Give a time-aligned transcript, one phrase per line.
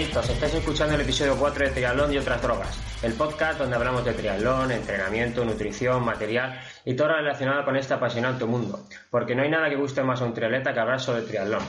[0.00, 0.30] Triadictos.
[0.30, 4.14] Estáis escuchando el episodio 4 de Triatlón y otras drogas, el podcast donde hablamos de
[4.14, 9.68] triatlón, entrenamiento, nutrición, material y todo relacionado con este apasionante mundo, porque no hay nada
[9.68, 11.62] que guste más a un triatleta que hablar sobre triatlón.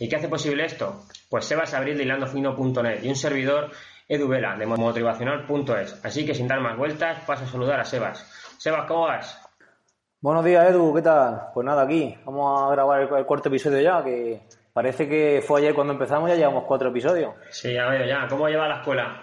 [0.00, 1.04] ¿Y qué hace posible esto?
[1.30, 3.70] Pues Sebas Abril de hilandofino.net y un servidor
[4.08, 6.04] Edu Vela de motivacional.es.
[6.04, 8.28] Así que sin dar más vueltas, paso a saludar a Sebas.
[8.58, 9.40] Sebas, ¿cómo vas?
[10.20, 11.50] Buenos días, Edu, ¿qué tal?
[11.54, 12.18] Pues nada, aquí.
[12.24, 14.42] Vamos a grabar el, el cuarto episodio ya, que
[14.76, 17.32] parece que fue ayer cuando empezamos, ya llevamos cuatro episodios.
[17.48, 18.26] Sí, ya veo ya.
[18.28, 19.22] ¿Cómo lleva la escuela?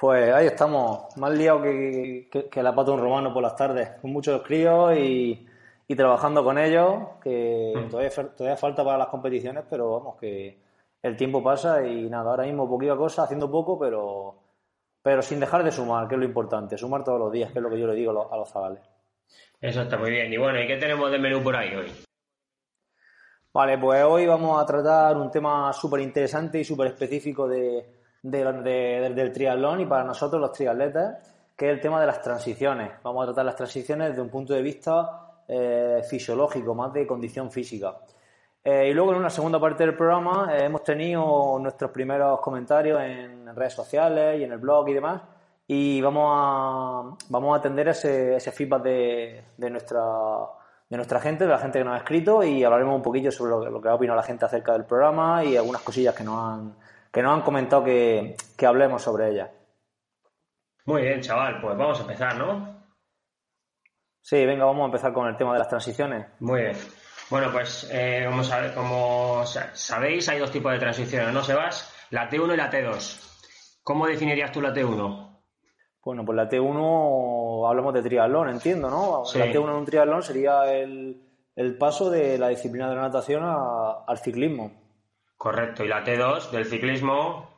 [0.00, 3.90] Pues ahí estamos, más liado que, que, que la pata un romano por las tardes,
[4.00, 5.46] con muchos críos y,
[5.86, 7.90] y trabajando con ellos, que Mm.
[7.90, 10.56] todavía falta para las competiciones, pero vamos, que
[11.02, 14.36] el tiempo pasa y nada, ahora mismo poquita cosa, haciendo poco, pero,
[15.02, 17.62] pero sin dejar de sumar, que es lo importante, sumar todos los días, que es
[17.62, 18.82] lo que yo le digo a los, a los zagales.
[19.60, 20.32] Eso está muy bien.
[20.32, 21.92] Y bueno, ¿y qué tenemos de menú por ahí hoy?
[23.52, 27.86] Vale, pues hoy vamos a tratar un tema súper interesante y súper específico de,
[28.22, 31.18] de- de- del triatlón y para nosotros los triatletas,
[31.56, 32.90] que es el tema de las transiciones.
[33.02, 37.50] Vamos a tratar las transiciones desde un punto de vista eh, fisiológico, más de condición
[37.50, 37.96] física.
[38.62, 43.00] Eh, y luego en una segunda parte del programa eh, hemos tenido nuestros primeros comentarios
[43.00, 45.22] en redes sociales y en el blog y demás.
[45.66, 50.02] Y vamos a, vamos a atender ese, ese feedback de, de nuestra,
[50.88, 53.50] de nuestra gente, de la gente que nos ha escrito y hablaremos un poquillo sobre
[53.50, 56.24] lo, que- lo que ha opinado la gente acerca del programa y algunas cosillas que
[56.24, 56.74] nos han,
[57.12, 59.50] que nos han comentado que, que hablemos sobre ellas.
[60.86, 61.60] Muy bien, chaval.
[61.60, 62.78] Pues vamos a empezar, ¿no?
[64.22, 66.26] Sí, venga, vamos a empezar con el tema de las transiciones.
[66.40, 66.76] Muy bien.
[67.30, 71.92] Bueno, pues eh, como, sabe- como sa- sabéis, hay dos tipos de transiciones, ¿no, Sebas?
[72.10, 73.78] La T1 y la T2.
[73.82, 75.27] ¿Cómo definirías tú la T1?
[76.08, 79.26] Bueno, pues la T1 hablamos de triatlón, entiendo, ¿no?
[79.26, 79.38] Sí.
[79.38, 81.20] La T1 en un triatlón sería el,
[81.54, 84.70] el paso de la disciplina de la natación a- al ciclismo.
[85.36, 85.84] Correcto.
[85.84, 87.50] Y la T2 del ciclismo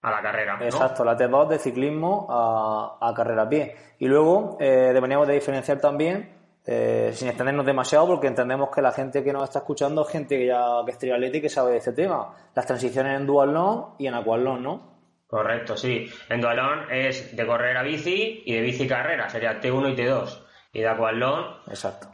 [0.00, 0.64] a la carrera, ¿no?
[0.64, 3.76] Exacto, la T2 de ciclismo a, a carrera a pie.
[3.98, 8.92] Y luego eh, deberíamos de diferenciar también, eh, sin extendernos demasiado, porque entendemos que la
[8.92, 11.72] gente que nos está escuchando es gente que ya que es triatleta y que sabe
[11.72, 12.32] de este tema.
[12.54, 14.97] Las transiciones en duatlón y en aquatlón, ¿no?
[15.28, 16.10] Correcto, sí.
[16.30, 20.44] En dualón es de correr a bici y de bici carrera, sería T1 y T2.
[20.72, 22.08] Y de aquatlón Exacto.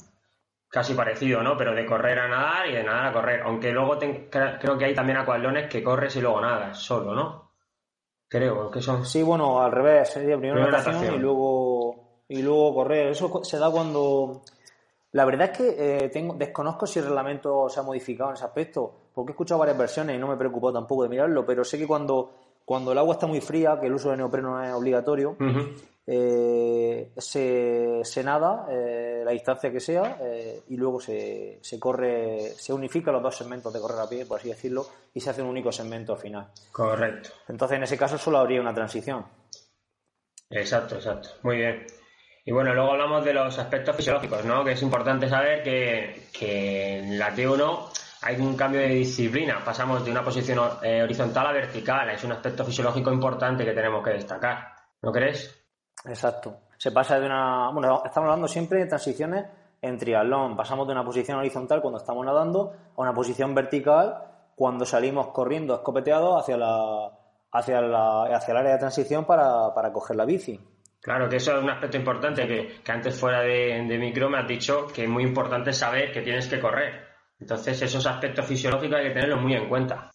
[0.68, 1.56] casi parecido, ¿no?
[1.56, 3.40] Pero de correr a nadar y de nadar a correr.
[3.42, 7.50] Aunque luego cre- creo que hay también aquatlones que corres y luego nadas solo, ¿no?
[8.28, 9.06] Creo que son...
[9.06, 11.14] Sí, bueno, al revés, sería primero Primero natación, natación.
[11.14, 13.08] y luego y luego correr.
[13.08, 14.42] Eso se da cuando
[15.12, 18.44] la verdad es que eh, tengo, desconozco si el reglamento se ha modificado en ese
[18.44, 21.62] aspecto, porque he escuchado varias versiones y no me he preocupado tampoco de mirarlo, pero
[21.62, 22.32] sé que cuando,
[22.64, 25.36] cuando el agua está muy fría, que el uso de neopreno no es obligatorio,
[26.06, 32.52] eh, se, se nada eh, la distancia que sea eh, y luego se, se corre,
[32.56, 35.42] se unifica los dos segmentos de correr a pie, por así decirlo, y se hace
[35.42, 36.48] un único segmento al final.
[36.72, 37.30] Correcto.
[37.48, 39.24] Entonces, en ese caso solo habría una transición.
[40.50, 41.30] Exacto, exacto.
[41.42, 41.86] Muy bien.
[42.46, 44.62] Y bueno, luego hablamos de los aspectos fisiológicos, ¿no?
[44.62, 47.88] Que es importante saber que, que en la T1
[48.24, 49.62] hay un cambio de disciplina.
[49.62, 52.08] Pasamos de una posición eh, horizontal a vertical.
[52.08, 54.72] Es un aspecto fisiológico importante que tenemos que destacar.
[55.02, 55.62] ¿No crees?
[56.06, 56.60] Exacto.
[56.78, 57.70] Se pasa de una.
[57.70, 59.44] Bueno, estamos hablando siempre de transiciones
[59.82, 60.56] en triatlón.
[60.56, 64.16] Pasamos de una posición horizontal cuando estamos nadando a una posición vertical
[64.56, 67.10] cuando salimos corriendo escopeteados hacia la,
[67.52, 70.58] hacia la, hacia el área de transición para, para coger la bici.
[71.02, 74.38] Claro, que eso es un aspecto importante que, que antes fuera de, de micro me
[74.38, 77.03] has dicho que es muy importante saber que tienes que correr.
[77.40, 80.10] Entonces, esos aspectos fisiológicos hay que tenerlos muy en cuenta.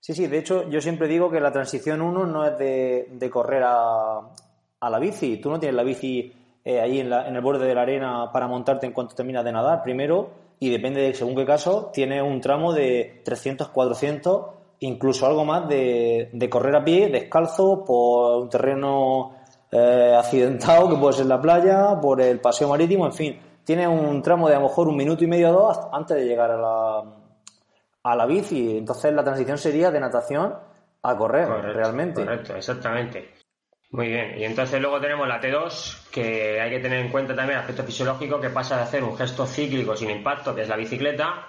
[0.00, 3.62] Sí, sí, de hecho, yo siempre digo que la transición 1 no es de, correr
[3.64, 4.18] a,
[4.80, 5.36] a la bici.
[5.36, 6.32] Tú no tienes la bici
[6.64, 9.44] eh, ahí en, la- en el borde de la arena para montarte en cuanto terminas
[9.44, 9.82] de nadar.
[9.82, 14.46] Primero, y depende de según qué caso, tienes un tramo de 300, 400,
[14.80, 19.36] incluso algo más de, de correr a pie, descalzo, por un terreno
[19.70, 23.40] eh, accidentado, que puede ser la playa, por el paseo marítimo, en fin.
[23.64, 26.24] Tienes un tramo de a lo mejor un minuto y medio o dos antes de
[26.24, 27.02] llegar a la,
[28.02, 28.78] a la bici.
[28.78, 30.54] Entonces la transición sería de natación
[31.02, 32.24] a correr realmente.
[32.24, 33.34] Correcto, exactamente.
[33.92, 37.58] Muy bien, y entonces luego tenemos la T2, que hay que tener en cuenta también
[37.58, 40.76] el aspecto fisiológico, que pasa de hacer un gesto cíclico sin impacto, que es la
[40.76, 41.48] bicicleta,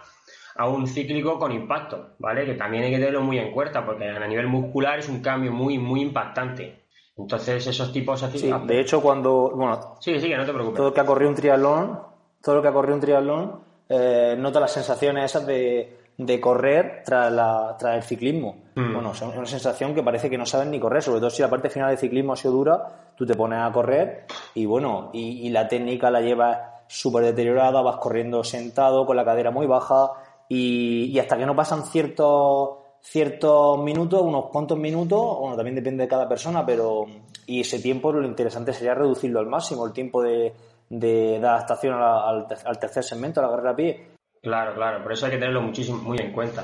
[0.57, 2.45] a un cíclico con impacto, ¿vale?
[2.45, 5.53] Que también hay que tenerlo muy en cuenta, porque a nivel muscular es un cambio
[5.53, 6.82] muy, muy impactante.
[7.17, 8.39] Entonces, esos tipos así.
[8.39, 9.51] Sí, de hecho, cuando.
[9.55, 10.77] Bueno, sí, sí, no te preocupes.
[10.77, 11.99] Todo lo que ha corrido un triatlón,
[12.41, 17.03] todo lo que ha corrido un triatlón, eh, nota las sensaciones esas de, de correr
[17.05, 18.63] tras, la, tras el ciclismo.
[18.75, 18.93] Mm.
[18.93, 21.49] Bueno, es una sensación que parece que no sabes ni correr, sobre todo si la
[21.49, 24.25] parte final del ciclismo ha sido dura, tú te pones a correr
[24.55, 26.57] y bueno, y, y la técnica la llevas
[26.87, 30.11] súper deteriorada, vas corriendo sentado, con la cadera muy baja,
[30.47, 32.69] y, hasta que no pasan ciertos
[33.03, 37.05] ciertos minutos, unos cuantos minutos, bueno, también depende de cada persona, pero
[37.45, 40.53] y ese tiempo lo interesante sería reducirlo al máximo, el tiempo de,
[40.89, 42.47] de, adaptación al,
[42.79, 44.07] tercer segmento, a la carrera a pie.
[44.41, 46.63] Claro, claro, por eso hay que tenerlo muchísimo muy en cuenta.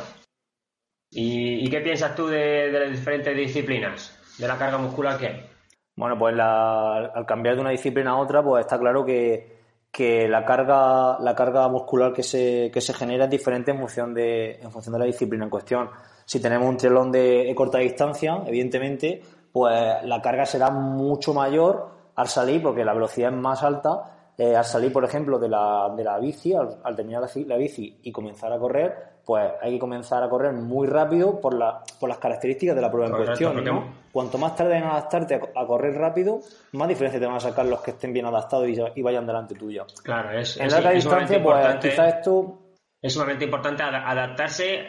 [1.12, 4.18] ¿Y, qué piensas tú de, las diferentes disciplinas?
[4.38, 5.50] ¿De la carga muscular qué?
[5.96, 9.59] Bueno, pues al cambiar de una disciplina a otra, pues está claro que,
[9.92, 14.14] que la carga, la carga muscular que se, que se genera es diferente en función,
[14.14, 15.90] de, en función de la disciplina en cuestión.
[16.26, 19.22] Si tenemos un triatlón de corta distancia, evidentemente,
[19.52, 24.32] pues la carga será mucho mayor al salir, porque la velocidad es más alta.
[24.38, 28.00] Eh, al salir, por ejemplo, de la, de la bici, al, terminar la, la bici
[28.04, 32.10] y comenzar a correr, pues hay que comenzar a correr muy rápido por, la, por
[32.10, 33.94] las características de la prueba en cuestión.
[34.12, 36.40] Cuanto más tarde en adaptarte a, correr rápido,
[36.72, 39.86] más diferencia te van a sacar los que estén bien adaptados y, vayan delante tuyo.
[40.04, 42.58] Claro, es, en larga distancia, pues quizás esto...
[43.00, 44.88] Es sumamente importante adaptarse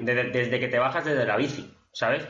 [0.00, 2.26] desde que te bajas desde la bici, ¿sabes?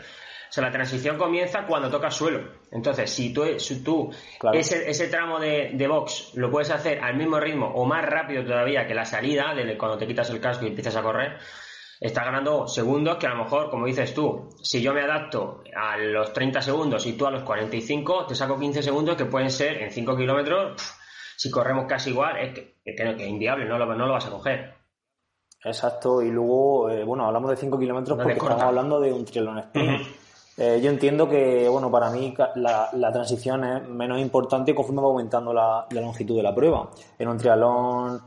[0.53, 2.47] O sea, la transición comienza cuando tocas suelo.
[2.71, 3.43] Entonces, si tú,
[3.83, 4.11] tú
[4.53, 8.45] ese, ese, tramo de, de, box lo puedes hacer al mismo ritmo o más rápido
[8.45, 11.39] todavía que la salida, de cuando te quitas el casco y empiezas a correr,
[11.99, 15.97] estás ganando segundos que a lo mejor, como dices tú, si yo me adapto a
[15.97, 19.81] los 30 segundos y tú a los 45, te saco 15 segundos que pueden ser
[19.81, 20.83] en 5 kilómetros,
[21.35, 24.75] si corremos casi igual, es que, es inviable, no lo, no lo vas a coger.
[25.65, 29.59] Exacto, y luego, eh, bueno, hablamos de 5 kilómetros porque estamos hablando de un triatlón
[29.61, 30.22] sprint.
[30.57, 35.53] Eh, yo entiendo que, bueno, para mí la, transición es menos importante conforme va aumentando
[35.53, 36.91] la, longitud de la prueba.
[37.19, 38.21] En un triatlón,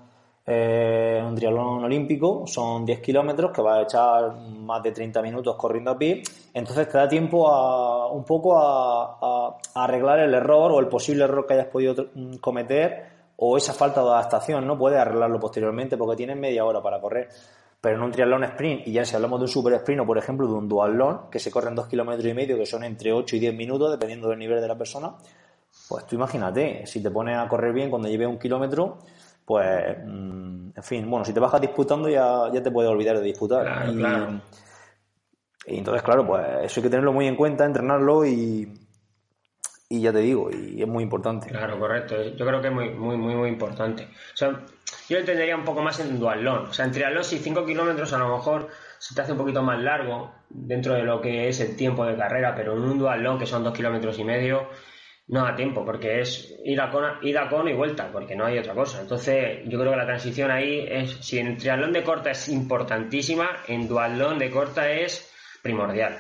[0.46, 5.56] eh, un triatlón olímpico son 10 kilómetros que va a echar más de 30 minutos
[5.56, 6.24] corriendo a pie.
[6.54, 11.46] Entonces te da tiempo a, un poco a, arreglar el error o el posible error
[11.46, 12.08] que hayas podido
[12.42, 14.78] cometer o esa falta de adaptación, ¿no?
[14.78, 17.30] Puedes arreglarlo posteriormente porque tienes media hora para correr.
[17.86, 20.18] Pero en un triatlón sprint, y ya si hablamos de un super sprint o por
[20.18, 23.36] ejemplo de un duatlón, que se corren dos kilómetros y medio, que son entre 8
[23.36, 25.14] y 10 minutos, dependiendo del nivel de la persona,
[25.88, 28.98] pues tú imagínate, si te pones a correr bien cuando lleves un kilómetro,
[29.46, 33.24] pues, mm, en fin, bueno, si te bajas disputando ya, ya te puedes olvidar de
[33.24, 33.88] disputar.
[35.68, 38.68] y, entonces, claro, pues eso hay que tenerlo muy en cuenta, entrenarlo y,
[39.90, 41.50] y ya te digo, y es muy importante.
[41.50, 42.16] Claro, correcto.
[42.36, 44.06] Yo creo que es muy, muy, muy, muy importante.
[44.06, 44.60] O sea,
[45.10, 46.68] yo entendería un poco más en dualón.
[46.68, 49.62] O sea, en triatlón, si 5 kilómetros a lo mejor se te hace un poquito
[49.62, 53.38] más largo dentro de lo que es el tiempo de carrera, pero en un dualón,
[53.38, 54.70] que son 2 kilómetros y medio,
[55.28, 58.60] no da tiempo, porque es ir a, con, ir a y vuelta, porque no hay
[58.60, 59.02] otra cosa.
[59.02, 63.50] Entonces, yo creo que la transición ahí es, si en triatlón de corta es importantísima,
[63.68, 65.32] en dualón de corta es
[65.64, 66.18] primordial.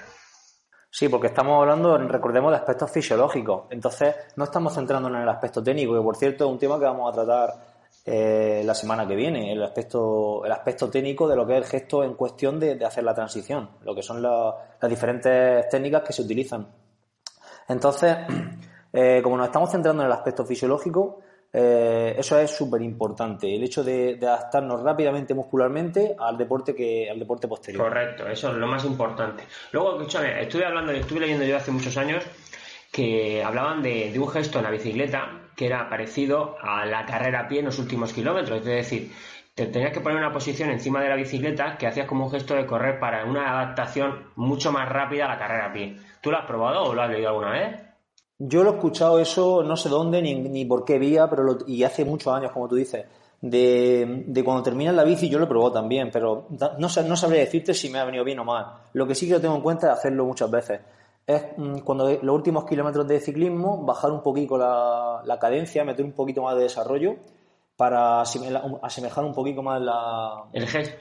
[0.89, 3.65] Sí, porque estamos hablando, recordemos, de aspectos fisiológicos.
[3.69, 6.85] Entonces, no estamos centrándonos en el aspecto técnico, que por cierto es un tema que
[6.85, 7.74] vamos a tratar
[8.05, 11.65] eh, la semana que viene, el aspecto, el aspecto técnico de lo que es el
[11.65, 16.21] gesto en cuestión de, hacer la transición, lo que son las diferentes técnicas que se
[16.21, 16.67] utilizan.
[17.67, 18.15] Entonces,
[18.93, 21.21] eh, como nos estamos centrando en el aspecto fisiológico,
[21.57, 27.17] eh, eso es súper importante, el hecho de, adaptarnos rápidamente muscularmente al deporte que al
[27.17, 27.85] deporte posterior.
[27.85, 29.45] Correcto, eso es lo más importante.
[29.71, 32.25] Luego, escúchame, estuve hablando, estuve leyendo yo hace muchos años
[32.91, 37.47] que hablaban de, un gesto en la bicicleta que era parecido a la carrera a
[37.47, 39.11] pie en los últimos kilómetros, es decir,
[39.55, 42.55] te tenías que poner una posición encima de la bicicleta que hacías como un gesto
[42.55, 45.97] de correr para una adaptación mucho más rápida a la carrera a pie.
[46.21, 47.79] ¿Tú lo has probado o lo has leído alguna vez?
[48.37, 51.83] Yo lo he escuchado eso, no sé dónde ni, ni por qué vía, pero y
[51.83, 53.05] hace muchos años, como tú dices,
[53.39, 57.39] de, de cuando terminas la bici, yo lo he probado también, pero no, no sabría
[57.39, 58.65] decirte si me ha venido bien o mal.
[58.91, 60.81] Lo que sí que lo tengo en cuenta es hacerlo muchas veces.
[61.27, 66.05] Es mm, cuando los últimos kilómetros de ciclismo, bajar un poquito la, la cadencia, meter
[66.05, 67.15] un poquito más de desarrollo
[67.75, 70.45] para asemejar un poquito más la...
[70.53, 70.95] El gesto.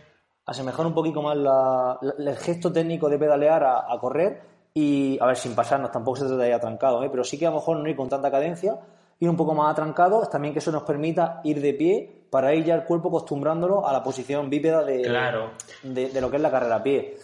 [0.46, 4.42] Asemejar un poquito más la, el gesto técnico de pedalear a, a correr
[4.74, 7.08] y, a ver, sin pasarnos, tampoco se trata de ir atrancado, ¿eh?
[7.08, 8.76] pero sí que a lo mejor no ir con tanta cadencia,
[9.20, 12.64] ir un poco más atrancado, también que eso nos permita ir de pie para ir
[12.64, 15.52] ya el cuerpo acostumbrándolo a la posición bípeda de, claro.
[15.84, 17.16] de, lo que es la carrera a pie.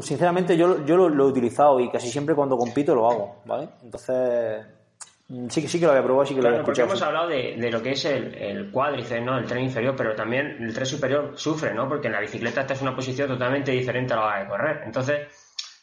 [0.00, 3.68] Sinceramente yo, yo lo, he utilizado y casi siempre cuando compito lo hago, ¿vale?
[3.82, 4.66] Entonces,
[5.28, 6.88] mm, sí, sí que lo había probado, sí que lo había escuchado.
[6.88, 9.38] Porque hemos hablado de, lo que es el, el cuádriceps, ¿no?
[9.38, 11.88] El tren inferior, pero también el tren superior sufre, ¿no?
[11.88, 14.82] Porque en la bicicleta esta es una posición totalmente diferente a la hora de correr.
[14.84, 15.28] Entonces,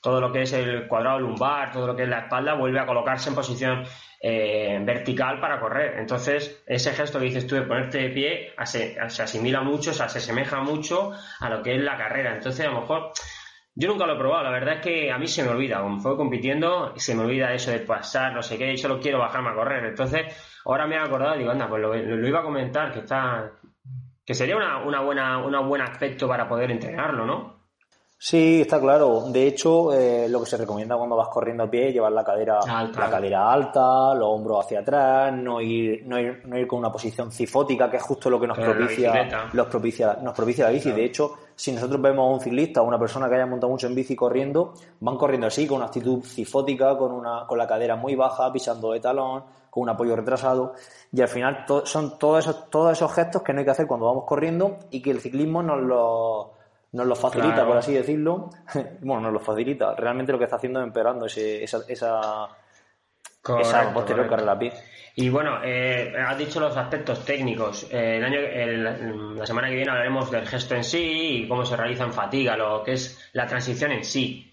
[0.05, 2.85] todo lo que es el cuadrado lumbar, todo lo que es la espalda, vuelve a
[2.85, 3.83] colocarse en posición
[4.21, 5.97] eh, vertical para correr.
[5.97, 10.07] Entonces, ese gesto que dices tú de ponerte de pie se, asimila mucho, o sea,
[10.07, 12.35] se asemeja mucho a lo que es la carrera.
[12.35, 13.13] Entonces, a lo mejor,
[13.77, 15.99] yo nunca lo he probado, la verdad es que a mí se me olvida, como
[15.99, 19.49] fue compitiendo, se me olvida eso de pasar, no sé qué, y solo quiero bajarme
[19.49, 19.85] a correr.
[19.85, 20.21] Entonces,
[20.63, 21.93] ahora me he acordado, digo, anda, pues lo,
[22.27, 23.51] iba a comentar, que está,
[24.25, 27.55] que sería una, una buena, un buen aspecto para poder entrenarlo, ¿no?
[28.17, 29.25] Sí, está claro.
[29.27, 32.23] De hecho, eh, lo que se recomienda cuando vas corriendo a pie es llevar la
[32.23, 32.99] cadera alta.
[33.01, 36.91] la cadera alta, los hombros hacia atrás, no ir, no ir, no ir con una
[36.91, 40.91] posición cifótica, que es justo lo que nos propicia, los propicia, nos propicia la bici.
[40.91, 43.87] De hecho, si nosotros vemos a un ciclista o una persona que haya montado mucho
[43.87, 47.95] en bici corriendo, van corriendo así, con una actitud cifótica, con una, con la cadera
[47.95, 50.73] muy baja, pisando de talón, con un apoyo retrasado.
[51.11, 54.05] Y al final son todos esos, todos esos gestos que no hay que hacer cuando
[54.05, 56.47] vamos corriendo y que el ciclismo nos los
[56.95, 58.49] nos lo facilita, por así decirlo.
[59.01, 59.95] bueno, nos lo facilita.
[59.95, 62.47] Realmente lo que está haciendo es empeorando ese, esa, esa,
[63.59, 64.71] esa posterior carrera a pie.
[65.17, 67.87] Y bueno, eh, has dicho los aspectos técnicos.
[67.89, 72.03] Eh, año, la semana que viene hablaremos del gesto en sí y cómo se realiza
[72.03, 74.51] en fatiga, lo que es la transición en sí.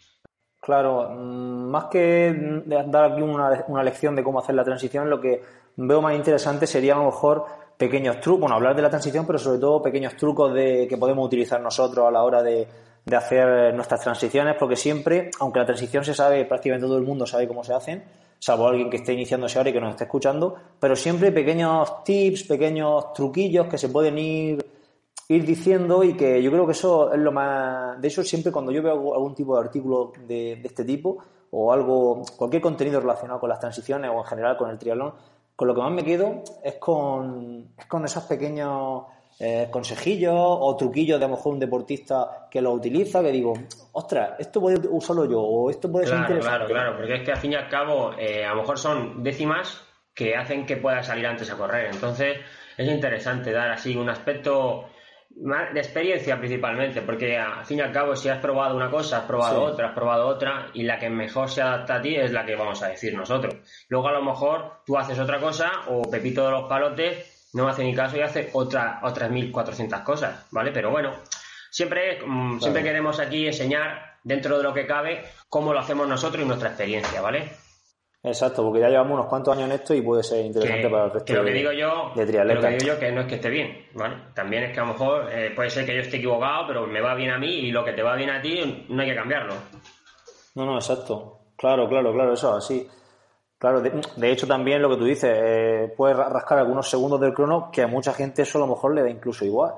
[0.60, 5.20] Claro, mm, más que dar aquí una, una lección de cómo hacer la transición, lo
[5.20, 5.42] que
[5.76, 7.44] veo más interesante sería a lo mejor
[7.76, 11.26] pequeños trucos, bueno, hablar de la transición, pero sobre todo pequeños trucos de, que podemos
[11.26, 12.68] utilizar nosotros a la hora de,
[13.12, 17.48] hacer nuestras transiciones, porque siempre, aunque la transición se sabe, prácticamente todo el mundo sabe
[17.48, 18.04] cómo se hacen,
[18.42, 22.42] salvo alguien que esté iniciándose ahora y que nos esté escuchando, pero siempre pequeños tips,
[22.42, 24.66] pequeños truquillos que se pueden ir,
[25.28, 28.00] ir diciendo y que yo creo que eso es lo más...
[28.00, 31.18] De eso siempre cuando yo veo algún tipo de artículo de, de este tipo
[31.52, 35.14] o algo, cualquier contenido relacionado con las transiciones o en general con el triatlón,
[35.54, 39.04] con lo que más me quedo es con, es con esos pequeños
[39.38, 43.54] eh, consejillos o truquillos de a lo mejor un deportista que lo utiliza, que digo,
[43.92, 46.48] ostras, esto puede usarlo yo o esto puede ser interesante.
[46.48, 49.22] Claro, claro, porque es que al fin y al cabo eh, a lo mejor son
[49.22, 49.82] décimas
[50.14, 51.90] que hacen que pueda salir antes a correr.
[51.92, 52.38] Entonces
[52.76, 54.86] es interesante dar así un aspecto
[55.34, 59.24] de experiencia principalmente, porque al fin y al cabo si has probado una cosa, has
[59.24, 62.44] probado otra, has probado otra, y la que mejor se adapta a ti es la
[62.44, 63.56] que vamos a decir nosotros.
[63.88, 67.84] Luego a lo mejor tú haces otra cosa, o Pepito de los Palotes no hace
[67.84, 70.70] ni caso y hace otra, otras 1400 cosas, ¿vale?
[70.72, 71.12] Pero bueno,
[71.70, 76.42] siempre, mm, siempre queremos aquí enseñar dentro de lo que cabe cómo lo hacemos nosotros
[76.42, 77.50] y nuestra experiencia, ¿vale?
[78.24, 81.10] Exacto, porque ya llevamos unos cuantos años en esto y puede ser interesante para el
[81.10, 83.50] resto que lo que digo yo, Lo que digo yo que no es que esté
[83.50, 84.16] bien, ¿vale?
[84.32, 87.00] También es que a lo mejor eh, puede ser que yo esté equivocado, pero me
[87.00, 89.16] va bien a mí y lo que te va bien a ti no hay que
[89.16, 89.54] cambiarlo.
[90.54, 91.40] No, no, exacto.
[91.56, 92.86] Claro, claro, claro, eso así.
[93.62, 97.70] Claro, de, hecho también lo que tú dices, eh, puedes rascar algunos segundos del crono
[97.70, 99.74] que a mucha gente eso a lo mejor le da incluso igual,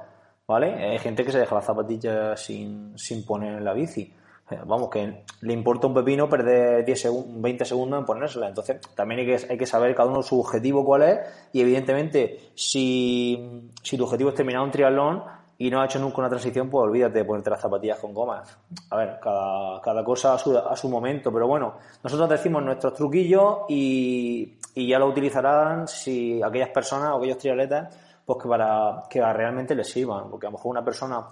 [0.46, 0.72] ¿vale?
[0.72, 4.10] Hay gente que se deja las zapatillas sin, sin poner en la bici.
[4.50, 7.08] Eh, vamos, que le importa un pepino perder 10
[7.42, 8.48] 20 segundos en ponérsela.
[8.48, 11.18] Entonces, también hay que, hay que saber cada uno su objetivo cuál es.
[11.52, 15.24] Y evidentemente, si, si tu objetivo es terminar un triatlón
[15.58, 18.58] y no has hecho nunca una transición, pues olvídate de ponerte las zapatillas con gomas.
[18.90, 21.32] A ver, cada, cada cosa a su, a su momento.
[21.32, 27.16] Pero bueno, nosotros decimos nuestros truquillos y, y ya lo utilizarán si aquellas personas o
[27.18, 30.28] aquellos triatletas pues que para que realmente les sirvan.
[30.28, 31.24] Porque a lo mejor una persona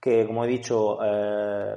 [0.00, 1.76] que, como he dicho, eh,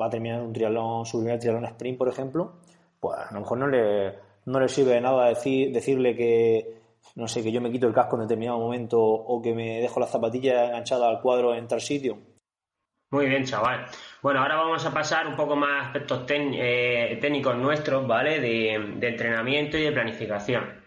[0.00, 2.52] va a terminar un triatlón, su primer triatlón sprint, por ejemplo,
[3.00, 4.14] pues a lo mejor no le,
[4.46, 6.83] no le sirve de nada decir, decirle que,
[7.16, 10.00] no sé, que yo me quito el casco en determinado momento o que me dejo
[10.00, 12.18] las zapatillas enganchadas al cuadro en tal sitio.
[13.10, 13.86] Muy bien, chaval.
[14.22, 18.40] Bueno, ahora vamos a pasar un poco más a aspectos eh, técnicos nuestros, ¿vale?
[18.40, 20.82] De, entrenamiento y de planificación.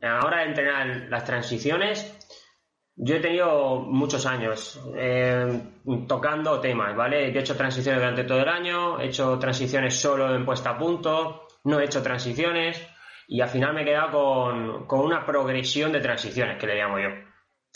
[0.00, 2.16] A la hora de entrenar las transiciones,
[2.94, 5.62] yo he tenido muchos años eh,
[6.06, 7.32] tocando temas, ¿vale?
[7.32, 10.78] Yo he hecho transiciones durante todo el año, he hecho transiciones solo en puesta a
[10.78, 12.80] punto, no he hecho transiciones
[13.26, 16.98] y al final me he quedado con, con una progresión de transiciones, que le llamo
[16.98, 17.08] yo.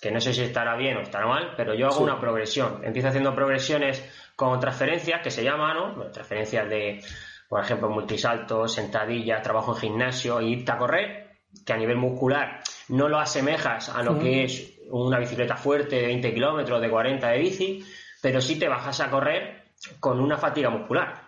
[0.01, 2.85] Que no sé si estará bien o estará mal, pero yo hago una progresión.
[2.85, 4.05] Empiezo haciendo progresiones
[4.37, 6.11] con transferencias, que se llaman, ¿no?
[6.11, 7.03] transferencias de,
[7.49, 11.29] por ejemplo, multisaltos, sentadillas, trabajo en gimnasio y irte a correr,
[11.67, 16.07] que a nivel muscular no lo asemejas a lo que es una bicicleta fuerte de
[16.07, 17.85] 20 kilómetros, de 40 de bici,
[18.23, 21.28] pero sí te bajas a correr con una fatiga muscular.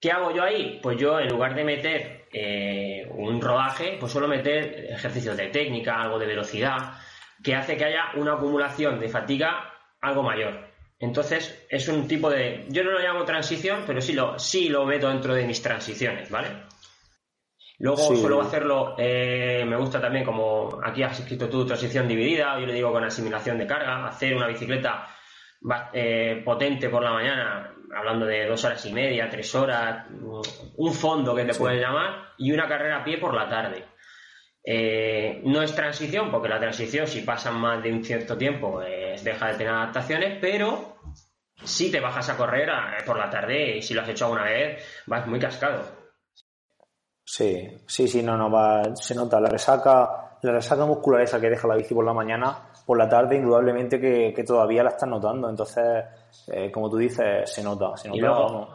[0.00, 0.80] ¿Qué hago yo ahí?
[0.82, 6.00] Pues yo en lugar de meter eh, un rodaje, pues suelo meter ejercicios de técnica,
[6.00, 6.94] algo de velocidad,
[7.44, 10.70] que hace que haya una acumulación de fatiga algo mayor.
[10.98, 12.66] Entonces, es un tipo de.
[12.68, 16.30] Yo no lo llamo transición, pero sí lo, sí lo meto dentro de mis transiciones,
[16.30, 16.48] ¿vale?
[17.78, 22.66] Luego suelo hacerlo, eh, me gusta también, como aquí has escrito tú, transición dividida, yo
[22.66, 25.08] le digo con asimilación de carga, hacer una bicicleta
[25.92, 30.06] eh, potente por la mañana, hablando de dos horas y media, tres horas,
[30.76, 33.84] un fondo que te puedes llamar, y una carrera a pie por la tarde.
[34.62, 39.48] Eh, no es transición, porque la transición, si pasan más de un cierto tiempo, deja
[39.48, 40.96] de tener adaptaciones, pero
[41.64, 42.70] si te bajas a correr
[43.04, 46.00] por la tarde y si lo has hecho alguna vez, vas muy cascado.
[47.24, 51.50] Sí, sí, sí, no, no, va, se nota la resaca, la resaca muscular esa que
[51.50, 55.48] deja la bici por la mañana, por la tarde, indudablemente que, todavía la estás notando.
[55.48, 56.04] Entonces,
[56.52, 58.18] eh, como tú dices, se nota, se nota.
[58.18, 58.68] Y luego,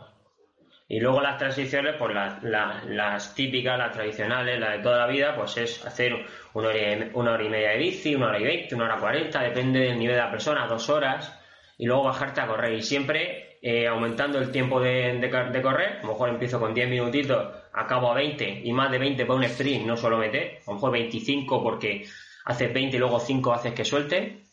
[0.87, 5.57] y luego las transiciones, pues las, típicas, las tradicionales, las de toda la vida, pues
[5.57, 6.13] es hacer
[6.53, 8.99] una hora, y, una hora y media de bici, una hora y veinte, una hora
[8.99, 11.41] cuarenta, depende del nivel de la persona, dos horas,
[11.79, 12.73] y luego bajarte a correr.
[12.73, 15.27] Y siempre eh, aumentando el tiempo de,
[15.63, 15.97] correr.
[15.97, 19.37] A lo mejor empiezo con 10 minutitos, acabo a 20 y más de 20 para
[19.39, 20.59] un sprint no suelo meter.
[20.67, 22.05] A lo mejor 25 porque
[22.45, 24.43] haces 20 y luego 5 haces que suelte.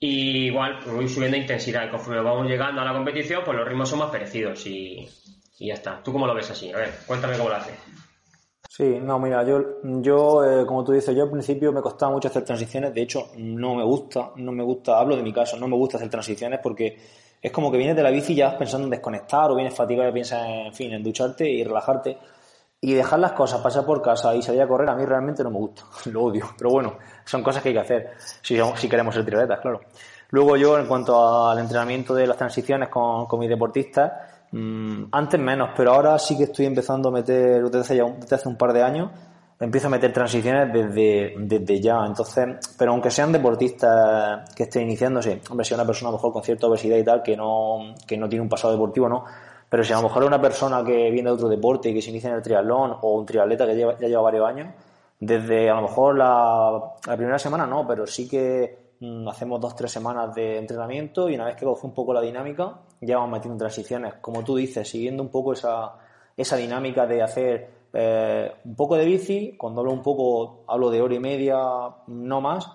[0.00, 3.88] Y igual voy subiendo intensidad y conforme vamos llegando a la competición, pues los ritmos
[3.88, 5.08] son más parecidos y,
[5.60, 6.02] ya está.
[6.02, 6.72] ¿Tú cómo lo ves así?
[6.72, 7.78] A ver, cuéntame cómo lo haces.
[8.68, 12.26] Sí, no, mira, yo, yo eh, como tú dices, yo al principio me costaba mucho
[12.26, 15.68] hacer transiciones, de hecho no me gusta, no me gusta, hablo de mi caso, no
[15.68, 16.98] me gusta hacer transiciones porque
[17.42, 19.74] es como que vienes de la bici y ya vas pensando en desconectar o vienes
[19.74, 22.16] fatigado y piensas, en, fin, en ducharte y relajarte.
[22.80, 25.50] Y dejar las cosas, pasar por casa y salir a correr, a mí realmente no
[25.50, 26.48] me gusta, lo odio.
[26.56, 29.80] Pero bueno, son cosas que hay que hacer si, si queremos ser triatletas, claro.
[30.30, 34.12] Luego yo, en cuanto al entrenamiento de las transiciones con, con mis deportistas,
[34.52, 38.48] mmm, antes menos, pero ahora sí que estoy empezando a meter, desde, ya, desde hace
[38.48, 39.10] un par de años,
[39.62, 42.04] empiezo a meter transiciones desde, desde ya.
[42.04, 46.32] Entonces, pero aunque sean deportistas que estén iniciándose, hombre, si una persona a lo mejor
[46.32, 49.24] con cierta obesidad y tal, que no, que no tiene un pasado deportivo, no.
[49.68, 52.10] Pero si a lo mejor una persona que viene de otro deporte y que se
[52.10, 54.74] inicia en el triatlón o un triatleta que ya lleva varios años,
[55.20, 59.76] desde a lo mejor la, la primera semana no, pero sí que mm, hacemos dos,
[59.76, 63.30] tres semanas de entrenamiento y una vez que coge un poco la dinámica, ya vamos
[63.30, 65.92] metiendo transiciones, como tú dices, siguiendo un poco esa,
[66.36, 71.02] esa dinámica de hacer eh, un poco de bici, cuando hablo un poco, hablo de
[71.02, 71.58] hora y media,
[72.06, 72.68] no más,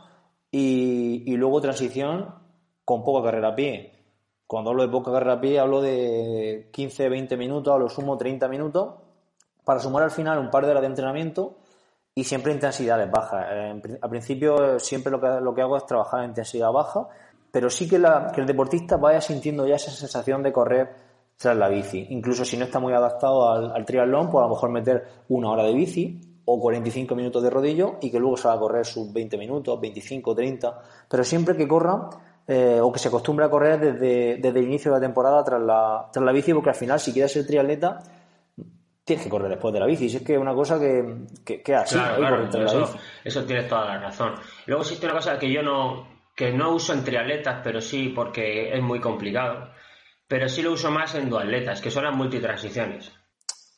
[0.52, 2.34] y, luego transición
[2.86, 3.94] con poca carrera a pie.
[4.46, 8.18] Cuando hablo de poca carrera a pie, hablo de 15, 20 minutos, a lo sumo
[8.18, 8.96] 30 minutos,
[9.66, 11.58] para sumar al final un par de horas de entrenamiento
[12.16, 13.46] y siempre intensidades bajas.
[13.52, 17.08] Eh, al principio siempre lo que, lo que hago es trabajar en intensidad baja,
[17.52, 21.07] pero sí que el deportista vaya sintiendo ya esa sensación de correr
[21.38, 22.08] tras la bici.
[22.10, 25.64] Incluso si no está muy adaptado al, triatlón, pues a lo mejor meter una hora
[25.64, 29.12] de bici o 45 minutos de rodillo y que luego se va a correr sus
[29.14, 32.10] 20 minutos, 25, 30, pero siempre que corra
[32.48, 35.62] eh, o que se acostumbre a correr desde, desde, el inicio de la temporada tras
[35.62, 38.00] la, tras la bici, porque al final si quieres ser triatleta
[39.04, 40.10] tienes que correr después de la bici.
[40.10, 44.34] Si es que es una cosa que, que, así, eso, eso tienes toda la razón.
[44.66, 48.74] Luego existe una cosa que yo no, que no uso en triatletas, pero sí porque
[48.76, 49.70] es muy complicado
[50.28, 53.12] pero sí lo uso más en dualetas, que son las multitransiciones.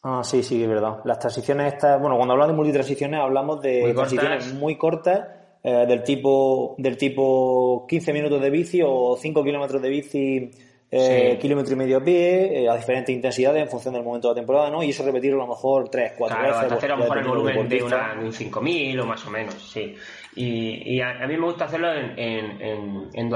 [0.02, 1.00] Ah, sí, sí, es verdad.
[1.04, 5.28] Las transiciones estas, bueno, cuando hablamos de multitransiciones hablamos de transiciones muy cortas,
[5.62, 10.52] eh, del tipo del tipo 15 minutos de bici o 5 kilómetros de bici,
[10.90, 14.36] eh, kilómetro y medio a pie, eh, a diferentes intensidades en función del momento de
[14.36, 14.82] la temporada, ¿no?
[14.82, 16.72] Y eso repetirlo a lo mejor 3, 4 claro, veces.
[16.72, 19.96] hacer a lo mejor el volumen de una, un 5000 o más o menos, sí.
[20.36, 23.30] Y, a, mí me gusta hacerlo en, en, en, en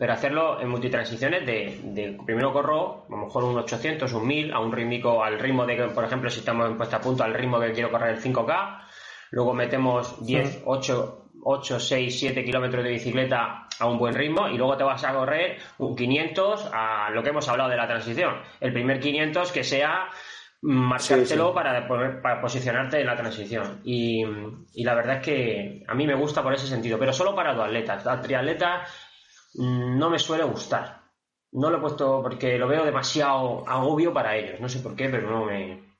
[0.00, 4.58] pero hacerlo en multitransiciones de, primero corro a lo mejor un 800, un 1000 a
[4.58, 7.34] un ritmo, al ritmo de que, por ejemplo, si estamos en puesta a punto al
[7.34, 8.80] ritmo que quiero correr el 5K,
[9.32, 14.56] luego metemos 10, 8, 8, 6, 7 kilómetros de bicicleta a un buen ritmo y
[14.56, 18.36] luego te vas a correr un 500 a lo que hemos hablado de la transición.
[18.58, 20.08] El primer 500 que sea
[20.62, 21.86] marcártelo Para,
[22.22, 23.82] para posicionarte en la transición.
[23.84, 24.24] Y,
[24.74, 27.52] y, la verdad es que a mí me gusta por ese sentido, pero solo para
[27.52, 28.04] los atletas.
[28.04, 29.09] Los triatletas
[29.54, 31.00] no me suele gustar.
[31.52, 34.60] No lo he puesto porque lo veo demasiado agobio para ellos.
[34.60, 35.90] No sé por qué, pero no me.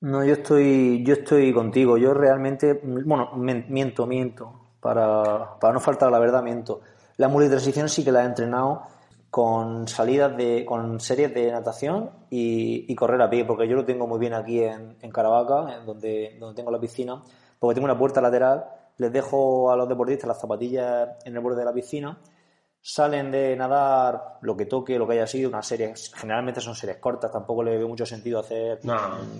[0.00, 1.96] No, yo estoy, yo estoy contigo.
[1.96, 4.76] Yo realmente, bueno, miento, miento.
[4.80, 6.80] Para, para no faltar la verdad, miento.
[7.18, 8.82] La multitransición sí que la he entrenado
[9.28, 14.06] con salidas de, con series de natación y, correr a pie, porque yo lo tengo
[14.08, 17.22] muy bien aquí en, en Caravaca, donde, donde tengo la piscina,
[17.58, 18.64] porque tengo una puerta lateral,
[18.96, 22.18] les dejo a los deportistas las zapatillas en el borde de la piscina
[22.82, 26.98] salen de nadar lo que toque, lo que haya sido, una serie, generalmente son series
[26.98, 28.80] cortas, tampoco le veo mucho sentido hacer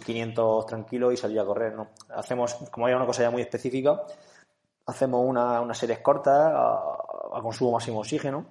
[0.05, 1.89] 500 tranquilos y salir a correr, ¿no?
[2.15, 4.03] Hacemos, como hay una cosa ya muy específica,
[4.87, 8.45] hacemos una, una series cortas a, consumo máximo oxígeno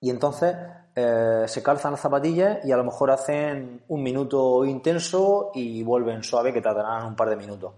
[0.00, 0.56] y entonces
[0.96, 6.24] eh, se calzan las zapatillas y a lo mejor hacen un minuto intenso y vuelven
[6.24, 7.74] suave que tardarán un par de minutos,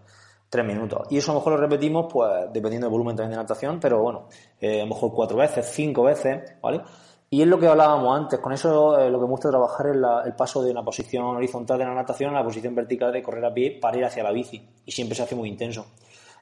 [0.53, 1.07] tres minutos.
[1.09, 4.03] Y eso a lo mejor lo repetimos, pues dependiendo del volumen también de natación, pero
[4.03, 4.29] bueno,
[4.61, 6.83] eh, a lo mejor cuatro veces, cinco veces, ¿vale?
[7.31, 9.97] Y es lo que hablábamos antes, con eso eh, lo que me gusta trabajar es
[10.27, 13.43] el paso de una posición horizontal de la natación a la posición vertical de correr
[13.47, 14.63] a pie para ir hacia la bici.
[14.85, 15.87] Y siempre se hace muy intenso.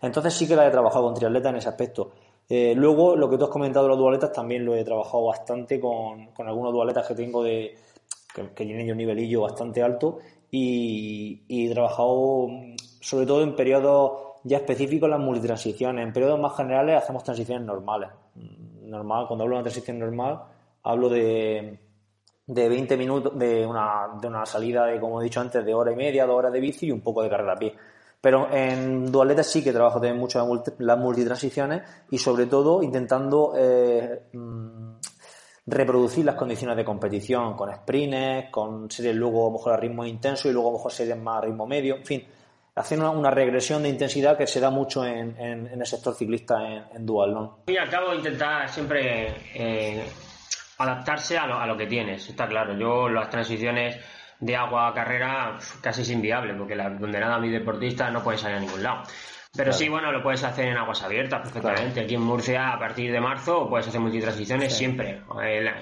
[0.02, 2.10] Entonces sí que la he trabajado con triatleta en ese aspecto.
[2.48, 5.78] Eh, luego, lo que tú has comentado de los dualetas también lo he trabajado bastante
[5.78, 7.76] con, algunos dualetas que tengo de
[8.34, 10.18] que, tienen un nivelillo bastante alto
[10.50, 14.12] y, he trabajado mm, sobre todo en periodos
[14.44, 16.06] ya específicos las multitransiciones.
[16.06, 18.10] En periodos más generales hacemos transiciones normales.
[18.34, 20.40] Mm, normal, cuando hablo de una transición normal,
[20.82, 21.78] hablo de,
[22.46, 25.92] de 20 minutos, de una, de una salida de, como he dicho antes, de hora
[25.92, 27.74] y media, dos horas de bici y un poco de carrera a pie.
[28.20, 30.46] Pero en dualetas sí que trabajo también mucho
[30.78, 34.89] las multitransiciones y sobre todo intentando eh, mm,
[35.70, 40.04] reproducir las condiciones de competición con sprints, con series luego a lo mejor a ritmo
[40.04, 42.24] intenso y luego a lo mejor series más a ritmo medio, en fin,
[42.74, 47.06] hacer una, regresión de intensidad que se da mucho en, el sector ciclista en, en
[47.06, 47.50] dual.
[47.66, 50.04] Y al cabo intentar siempre eh,
[50.78, 52.76] adaptarse a lo, a lo que tienes, está claro.
[52.76, 53.96] Yo las transiciones
[54.40, 58.38] de agua a carrera casi es inviable, porque la, donde nada mi deportista no puede
[58.38, 59.02] salir a ningún lado.
[59.56, 62.00] Pero sí, bueno, lo puedes hacer en aguas abiertas perfectamente.
[62.00, 65.22] Aquí en Murcia, a partir de marzo, puedes hacer multitransiciones siempre.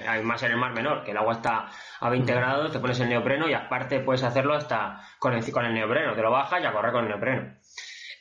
[0.07, 3.09] Además, en el mar menor, que el agua está a 20 grados, te pones el
[3.09, 6.15] neopreno y aparte puedes hacerlo hasta con el, con el neopreno.
[6.15, 7.57] Te lo bajas y a correr con el neopreno.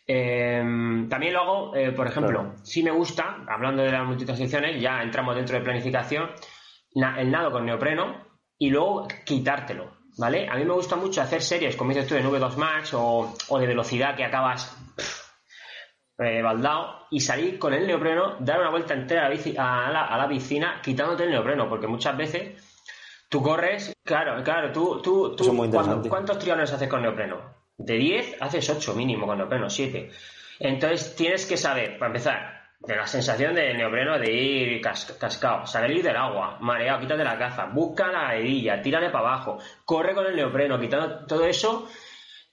[0.06, 5.02] Em, también lo hago, eh, por ejemplo, si me gusta, hablando de las multitransiciones, ya
[5.02, 6.30] entramos dentro de planificación,
[6.94, 8.26] el nado con neopreno
[8.58, 9.98] y luego quitártelo.
[10.18, 10.48] ¿vale?
[10.48, 13.66] A mí me gusta mucho hacer series, como dices tú, de V2 Max o, de
[13.66, 14.76] velocidad que acabas
[16.18, 19.90] eh, baldado y salir con el neopreno, dar una vuelta entera a la, bici, a,
[19.90, 22.60] la, piscina quitándote el neopreno, porque muchas veces
[23.28, 25.56] tú corres, claro, claro, tú, tú, tú
[26.08, 27.36] ¿cuántos triángulos haces con neopreno?
[27.76, 30.10] De 10 haces 8 mínimo con neopreno, 7.
[30.58, 36.02] Entonces tienes que saber, para empezar, de la sensación de neopreno de ir cascado, salir
[36.02, 40.36] del agua, mareado, quítate la caza, busca la herilla, tírale para abajo, corre con el
[40.36, 41.88] neopreno, quitando todo eso,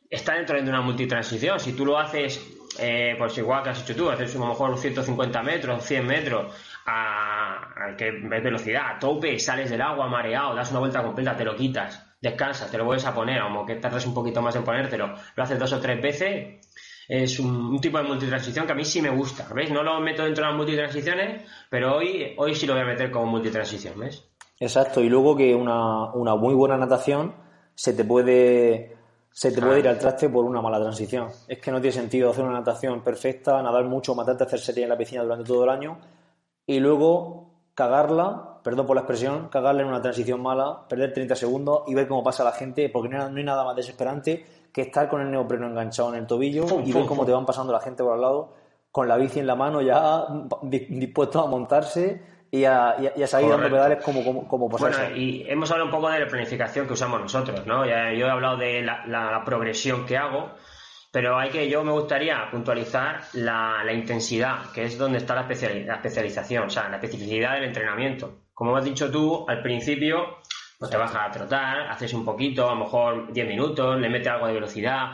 [0.10, 1.60] está dentro de una multitransición.
[1.60, 4.78] Si tú lo haces, eh, pues igual que has hecho tú, haces a lo mejor
[4.78, 6.54] 150 metros, 100 metros,
[6.86, 11.46] a, que ves velocidad, a tope, sales del agua mareado, das una vuelta completa, te
[11.46, 14.64] lo quitas, descansas, te lo vuelves a poner, como que tardas un poquito más en
[14.64, 16.66] ponértelo, lo haces dos o tres veces,
[17.08, 19.72] es un, tipo de multitransición que a mí sí me gusta, ¿ves?
[19.72, 23.12] No lo meto dentro de las multitransiciones, pero hoy, hoy sí lo voy a meter
[23.12, 24.28] como multitransición, ¿ves?
[24.60, 27.36] Exacto, y luego que una, una muy buena natación
[27.76, 28.96] se te puede
[29.36, 31.28] se te puede ir al traste por una mala transición.
[31.46, 34.90] Es que no tiene sentido hacer una natación perfecta, nadar mucho, matarte hacer serie en
[34.90, 35.98] la piscina durante todo el año
[36.66, 41.84] y luego cagarla, perdón por la expresión, cagarla en una transición mala, perder 30 segundos
[41.88, 45.20] y ver cómo pasa la gente, porque no hay nada más desesperante que estar con
[45.20, 48.14] el neopreno enganchado en el tobillo y ver cómo te van pasando la gente por
[48.14, 48.54] al lado
[48.90, 50.26] con la bici en la mano ya
[50.62, 52.22] dispuesto a montarse
[52.52, 55.96] y a, y a salir dando pedales como, como, como Bueno, y hemos hablado un
[55.96, 57.86] poco de la planificación que usamos nosotros, ¿no?
[57.86, 60.52] Ya, yo he hablado de la, progresión que hago,
[61.12, 65.48] pero hay que, yo me gustaría puntualizar la, la intensidad, que es donde está la,
[65.48, 68.46] la especialización, o sea, la especificidad del entrenamiento.
[68.54, 70.40] Como has dicho tú, al principio
[70.78, 74.28] pues te vas a trotar, haces un poquito, a lo mejor 10 minutos, le metes
[74.28, 75.14] algo de velocidad,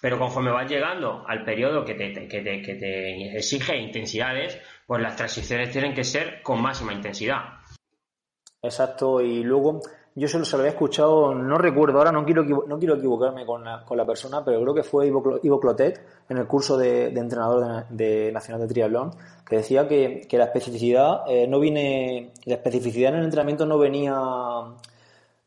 [0.00, 5.02] pero conforme vas llegando al periodo que te, que te, que te exige intensidades, pues
[5.02, 7.40] las transiciones tienen que ser con máxima intensidad.
[8.62, 9.82] Exacto, y luego
[10.14, 13.84] yo se lo, había escuchado, no recuerdo ahora, no quiero, no quiero equivocarme con la,
[13.84, 18.32] con la persona, pero creo que fue Ivo, Clotet en el curso de, entrenador de,
[18.32, 19.10] Nacional de Triatlón,
[19.46, 24.14] que decía que, la especificidad eh, no viene, la especificidad en el entrenamiento no venía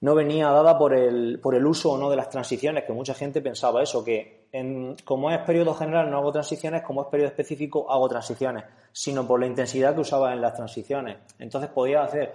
[0.02, 3.16] no venía dada por el, por el uso o no de las transiciones, que mucha
[3.16, 7.30] gente pensaba eso, que en, como es periodo general no hago transiciones, como es periodo
[7.30, 11.18] específico hago transiciones, sino por la intensidad que usaba en las transiciones.
[11.40, 12.34] Entonces podía hacer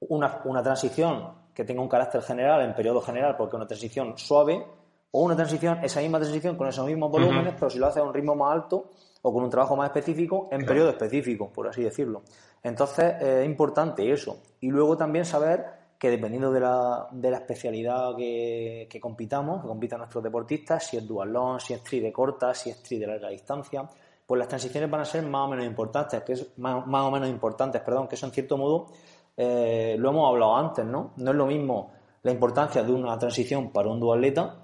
[0.00, 4.64] una, una transición que tenga un carácter general en periodo general, porque una transición suave,
[5.10, 8.02] o una transición, esa misma transición con esos mismos volúmenes, pero si lo hace a
[8.02, 11.82] un ritmo más alto o con un trabajo más específico en periodo específico, por así
[11.82, 12.22] decirlo.
[12.62, 14.38] Entonces es importante eso.
[14.60, 19.68] Y luego también saber que dependiendo de la, de la especialidad que, que, compitamos, que
[19.68, 23.06] compitan nuestros deportistas, si es dualón, si es tri de corta, si es tri de
[23.06, 23.88] larga distancia,
[24.26, 27.10] pues las transiciones van a ser más o menos importantes, que es más, más o
[27.12, 28.88] menos importantes, perdón, que eso en cierto modo
[29.36, 31.12] eh, lo hemos hablado antes, ¿no?
[31.18, 31.92] No es lo mismo
[32.24, 34.56] la importancia de una transición para un dualeta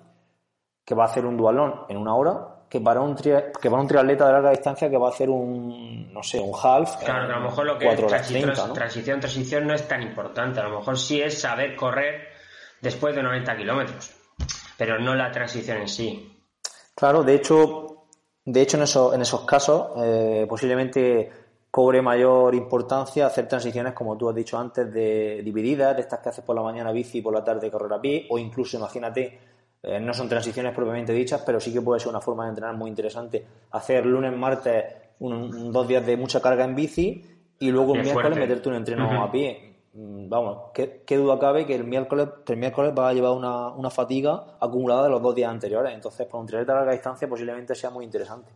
[0.85, 3.88] que va a hacer un dualón en una hora que para un que para un
[3.88, 7.38] triatleta de larga distancia que va a hacer un no sé un half claro a
[7.38, 10.61] lo mejor lo que es transición, transición transición no es tan importante.
[10.61, 12.28] A lo mejor sí es saber correr
[12.81, 14.12] después de 90 kilómetros
[14.76, 16.33] pero no la transición en sí.
[16.94, 18.07] Claro de hecho
[18.44, 21.31] de hecho en esos en esos casos eh, posiblemente
[21.70, 26.28] cobre mayor importancia hacer transiciones como tú has dicho antes de divididas de estas que
[26.28, 29.58] haces por la mañana bici y por la tarde correr a pie o incluso imagínate
[29.83, 32.77] eh, no son transiciones propiamente dichas, pero sí que puede ser una forma de entrenar
[32.77, 33.45] muy interesante.
[33.71, 34.85] Hacer lunes, martes,
[35.21, 37.25] dos días de mucha carga en bici
[37.59, 39.77] y luego el miércoles meterte un entreno a pie.
[39.95, 43.91] Mm, vamos, ¿qué, duda cabe que el miércoles, el miércoles va a llevar una, una,
[43.91, 45.95] fatiga acumulada de los dos días anteriores.
[45.95, 48.53] Entonces, para un triatleta a larga distancia posiblemente sea muy interesante.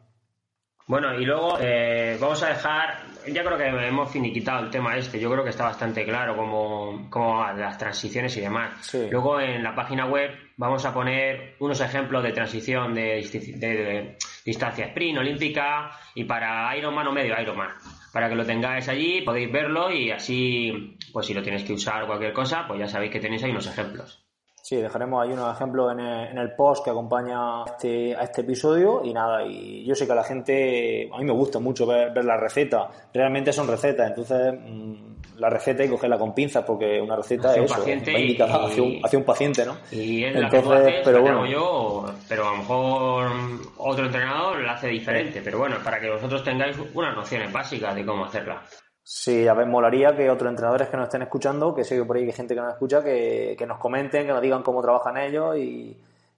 [0.87, 2.99] Bueno, y luego eh, vamos a dejar,
[3.33, 7.09] ya creo que hemos finiquitado el tema este, yo creo que está bastante claro como,
[7.09, 8.95] como las transiciones y demás.
[9.11, 13.23] Luego en la página web vamos a poner unos ejemplos de transición de,
[13.57, 17.71] de, distancia sprint, olímpica y para Ironman o medio Ironman.
[18.13, 22.07] Para que lo tengáis allí, podéis verlo y así, pues si lo tienes que usar
[22.07, 24.23] cualquier cosa, pues ya sabéis que tenéis ahí unos ejemplos.
[24.63, 29.13] Sí, dejaremos ahí unos ejemplos en el, post que acompaña este, a este episodio y
[29.13, 32.25] nada, y yo sé que a la gente, a mí me gusta mucho ver, ver
[32.25, 37.01] las recetas, realmente son recetas, entonces mm, la receta hay que cogerla con pinzas porque
[37.01, 39.79] una receta es eso, indicada hacia, un, hacia, un, paciente, ¿no?
[39.91, 43.33] Y es entonces, la que pero bueno, yo, pero a lo mejor
[43.79, 48.07] otro entrenador la hace diferente, pero bueno, para que vosotros tengáis unas nociones básicas de
[48.07, 48.63] cómo hacerla.
[49.05, 52.17] Sí, a ver, molaría que otros entrenadores que nos estén escuchando, que sé que por
[52.17, 55.57] ahí hay gente que nos escucha, que, nos comenten, que nos digan cómo trabajan ellos
[55.57, 55.97] y,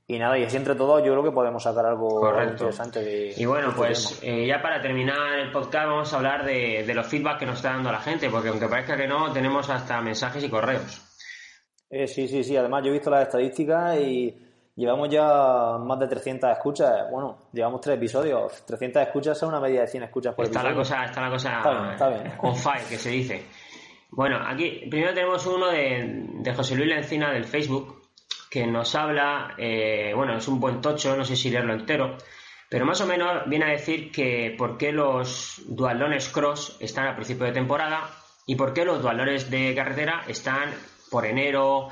[0.09, 3.74] nada, y así entre todos yo creo que podemos sacar algo interesante de Y bueno,
[3.77, 7.46] pues eh, ya para terminar el podcast vamos a hablar de, de los feedback que
[7.46, 11.03] nos está dando la gente, porque aunque parezca que no, tenemos hasta mensajes y correos.
[11.90, 14.43] Eh, sí, sí, sí, además yo he visto las estadísticas y
[14.76, 17.10] Llevamos ya más de 300 escuchas.
[17.10, 18.64] Bueno, llevamos tres episodios.
[18.66, 20.76] 300 escuchas son una media de 100 escuchas por está episodio.
[20.76, 23.44] La cosa, está la cosa está bien, on fire, que se dice.
[24.10, 28.04] Bueno, aquí primero tenemos uno de, de José Luis Lencina del Facebook
[28.54, 32.16] que nos habla, eh, bueno, es un buen tocho, no sé si leerlo entero,
[32.70, 37.16] pero más o menos viene a decir que por qué los dualones cross están a
[37.16, 38.08] principio de temporada
[38.46, 40.70] y por qué los dualones de carretera están
[41.10, 41.88] por enero,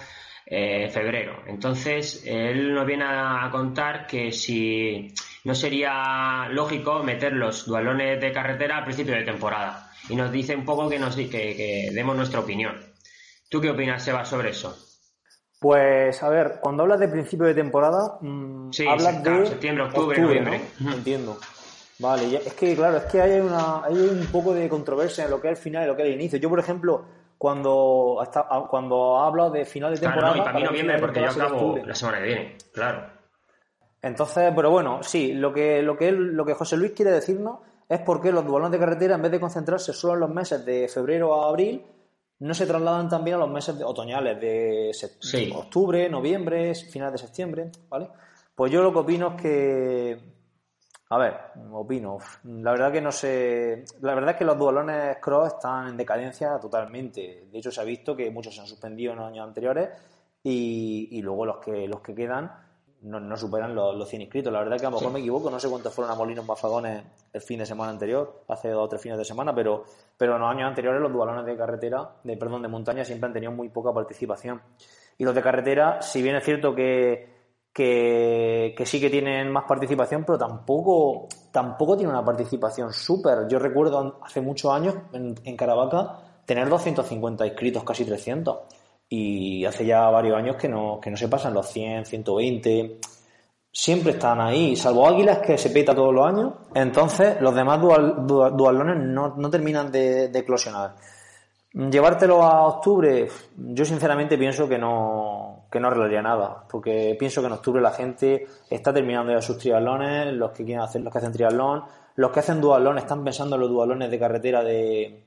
[0.47, 1.43] eh, febrero.
[1.47, 8.33] Entonces, él nos viene a contar que si no sería lógico meter los dualones de
[8.33, 9.91] carretera al principio de temporada.
[10.09, 12.77] Y nos dice un poco que, nos, que, que demos nuestra opinión.
[13.49, 14.77] ¿Tú qué opinas, Seba, sobre eso?
[15.61, 20.61] Pues, a ver, cuando hablas de principio de temporada, mmm, hablas de septiembre, octubre, noviembre.
[20.81, 21.39] Entiendo.
[22.01, 25.41] Vale, es que claro, es que hay, una, hay un poco de controversia en lo
[25.41, 26.39] que es el final y lo que es el inicio.
[26.41, 27.05] Yo, por ejemplo,
[27.43, 30.33] cuando, hasta, cuando hablo de final de temporada.
[30.33, 33.11] Claro, no, y para mí noviembre, porque yo acabo la semana que viene, claro.
[34.01, 37.59] Entonces, pero bueno, sí, lo que, lo que, él, lo que José Luis quiere decirnos
[37.89, 40.65] es por qué los dualones de carretera, en vez de concentrarse solo en los meses
[40.65, 41.85] de febrero a abril,
[42.39, 47.73] no se trasladan también a los meses de, otoñales de octubre, noviembre, finales de septiembre,
[47.89, 48.09] ¿vale?
[48.55, 50.21] Pues yo lo que opino es que
[51.13, 51.35] a ver,
[51.73, 52.17] opino.
[52.45, 53.85] La verdad que no sé.
[54.01, 57.49] La verdad es que los dualones cross están en decadencia totalmente.
[57.53, 59.91] De hecho, se ha visto que muchos se han suspendido en los años anteriores
[60.43, 62.51] y, luego los que los que quedan
[63.03, 64.51] no, superan los, los, 100 inscritos.
[64.51, 67.05] La verdad que a lo mejor me equivoco, no sé cuántos fueron a Molinos Mafagones
[67.31, 69.85] el fin de semana anterior, hace dos o tres fines de semana, pero,
[70.17, 73.35] pero en los años anteriores los dualones de carretera, de perdón, de montaña siempre han
[73.35, 74.63] tenido muy poca participación.
[75.19, 77.32] Y los de carretera, si bien es cierto que
[77.73, 83.49] que, sí que tienen más participación, pero tampoco, tampoco tienen una participación súper.
[83.49, 88.59] Yo recuerdo hace muchos años en, Caravaca tener 250 inscritos, casi 300.
[89.09, 92.99] Y hace ya varios años que no, que no se pasan los 100, 120.
[93.71, 96.53] Siempre están ahí, salvo Águilas que se peta todos los años.
[96.75, 100.95] Entonces, los demás dual, dualones no, no terminan de, de eclosionar.
[101.73, 107.47] Llevártelo a octubre, yo sinceramente pienso que no, que no arreglaría nada, porque pienso que
[107.47, 111.19] en octubre la gente está terminando ya sus triatlones, los que quieren hacer, los que
[111.19, 111.83] hacen triatlón,
[112.17, 115.25] los que hacen dualón están pensando en los dualones de carretera de,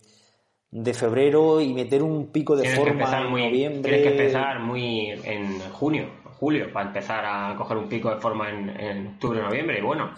[0.69, 3.91] de febrero y meter un pico de forma en noviembre.
[3.91, 8.49] Tienes que empezar muy en junio, julio, para empezar a coger un pico de forma
[8.51, 10.11] en, en octubre, noviembre, y bueno.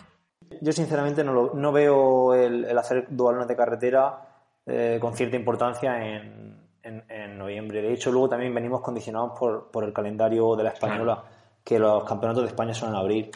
[0.60, 4.22] Yo sinceramente no, no veo el, el hacer dualones de carretera
[4.66, 7.82] eh, con cierta importancia en, en, noviembre.
[7.82, 11.23] De hecho, luego también venimos condicionados por, por el calendario de la española,
[11.63, 13.32] que los campeonatos de España son en abril.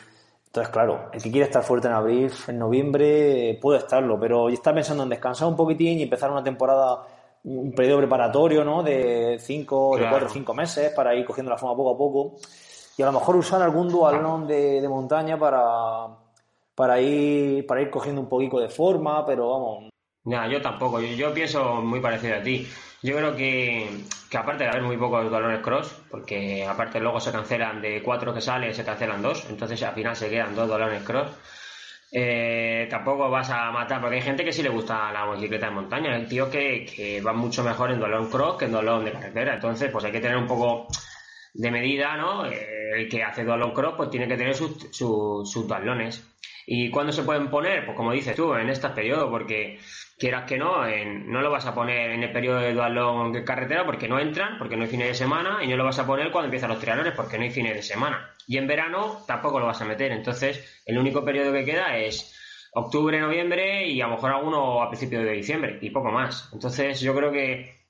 [0.45, 4.73] Entonces, claro, el que quiere estar fuerte en abril, en noviembre, puede estarlo, pero está
[4.73, 7.03] pensando en descansar un poquitín y empezar una temporada,
[7.45, 8.83] un periodo preparatorio, ¿no?
[8.83, 12.35] De cinco, de cuatro o cinco meses para ir cogiendo la forma poco a poco.
[12.97, 16.07] Y a lo mejor usar algún dualón de, de montaña para,
[16.75, 19.91] para ir, para ir cogiendo un poquito de forma, pero vamos.
[20.23, 20.99] No, yo tampoco.
[20.99, 22.67] Yo, pienso muy parecido a ti.
[23.03, 23.89] Yo creo que,
[24.29, 28.33] que aparte de haber muy pocos balones cross, porque aparte luego se cancelan de cuatro
[28.33, 31.31] que salen, se cancelan dos, entonces al final se quedan dos balones cross.
[32.11, 35.71] Eh, tampoco vas a matar, porque hay gente que sí le gusta la bicicleta de
[35.71, 39.13] montaña, hay tíos que, que van mucho mejor en dolor cross que en dolor de
[39.13, 40.87] carretera, entonces pues hay que tener un poco
[41.53, 42.45] de medida, ¿no?
[42.45, 45.67] Eh, el que hace dolor cross pues tiene que tener sus, sus, sus
[46.73, 47.85] ¿Y cuándo se pueden poner?
[47.85, 49.77] Pues como dices tú, en este periodo, porque
[50.17, 50.85] quieras que no,
[51.25, 54.57] no lo vas a poner en el periodo de dualón de carretera porque no entran,
[54.57, 56.79] porque no hay fines de semana, y no lo vas a poner cuando empiezan los
[56.79, 58.33] triatlones porque no hay fines de semana.
[58.47, 60.13] Y en verano tampoco lo vas a meter.
[60.13, 62.33] Entonces, el único periodo que queda es
[62.71, 66.51] octubre, noviembre y a lo mejor alguno a principios de diciembre y poco más.
[66.53, 67.81] Entonces, yo creo que,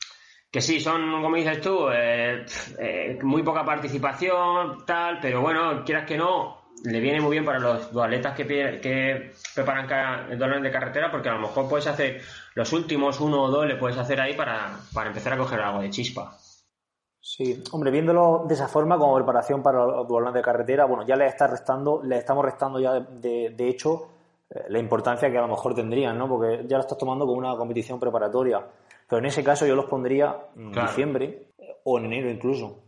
[0.52, 2.46] que sí, son, como dices tú, eh,
[2.80, 7.60] eh, muy poca participación, tal, pero bueno, quieras que no, le viene muy bien para
[7.60, 12.22] los atletas que, que preparan el dolor de carretera porque a lo mejor puedes hacer
[12.56, 15.90] los últimos uno o dos le puedes hacer ahí para, empezar a coger algo de
[15.90, 16.38] chispa.
[17.20, 21.16] Sí, hombre, viéndolo de esa forma como preparación para los dualones de carretera, bueno, ya
[21.16, 24.10] le está restando, le estamos restando ya de, de, hecho
[24.50, 26.28] eh, la importancia que a lo mejor tendrían, ¿no?
[26.28, 28.66] Porque ya lo estás tomando como una competición preparatoria.
[29.08, 31.52] Pero en ese caso yo los pondría en diciembre
[31.84, 32.80] o en enero incluso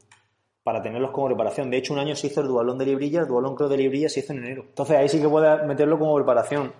[0.64, 1.70] para tenerlos como preparación.
[1.70, 4.10] De hecho, un año se hizo el dualón de librilla, el dualón creo de librilla
[4.10, 4.66] se hizo en enero.
[4.70, 6.74] Entonces ahí sí que puedes meterlo como preparación.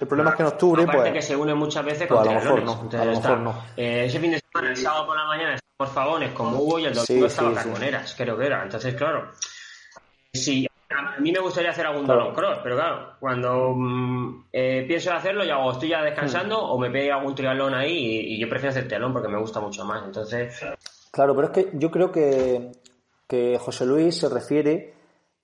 [0.00, 1.12] El problema es que en octubre, pues.
[1.12, 3.64] que se une muchas veces pues con a lo mejor no, a lo mejor no.
[3.76, 6.86] Eh, ese fin de semana, el sábado por la mañana, estamos fagones como Hugo y
[6.86, 8.62] el domingo estaba Carboneras, creo que era.
[8.62, 9.32] Entonces, claro,
[10.32, 12.32] sí, a mí me gustaría hacer algún claro.
[12.32, 16.70] cross, pero claro, cuando mm, eh, pienso en hacerlo, ya o estoy ya descansando hmm.
[16.70, 19.60] o me pego algún triatlón ahí y, y, yo prefiero hacer triatlón porque me gusta
[19.60, 20.04] mucho más.
[20.04, 20.60] Entonces.
[21.10, 22.70] Claro, pero es que yo creo que
[23.28, 24.94] que José Luis se refiere,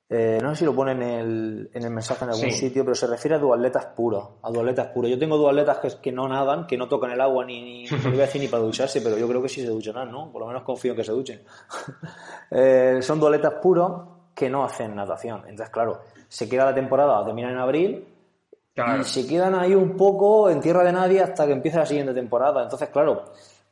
[0.08, 2.94] eh, no sé si lo pone en el, en el mensaje en algún sitio, pero
[2.94, 5.10] se refiere a dualetas puros, a dualetas puros.
[5.10, 8.16] Yo tengo dualetas que, que no nadan, que no tocan el agua ni, ni, ni,
[8.16, 10.32] decir ni para ducharse, pero yo creo que sí se ducharán, ¿no?
[10.32, 11.42] Por lo menos confío en que se duchen.
[12.50, 14.02] eh, son dualetas puros
[14.34, 15.42] que no hacen natación.
[15.46, 18.08] Entonces, claro, se queda la temporada, termina en abril,
[18.76, 22.12] Y se quedan ahí un poco en tierra de nadie hasta que empiece la siguiente
[22.14, 22.62] temporada.
[22.62, 23.24] Entonces, claro,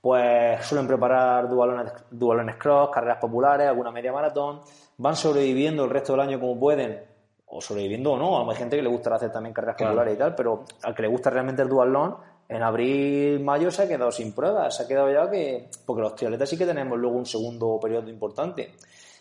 [0.03, 4.61] pues suelen preparar dualones, dualones cross, carreras populares, alguna media maratón,
[4.99, 7.01] van sobreviviendo el resto del año como pueden,
[7.47, 10.35] o sobreviviendo o no, hay gente que le gusta hacer también carreras populares y tal,
[10.35, 12.17] pero al que le gusta realmente el dualón,
[12.49, 16.17] en abril, mayo se ha quedado sin pruebas, se ha quedado ya que, porque los
[16.17, 18.73] triatletas sí que tenemos luego un segundo periodo importante.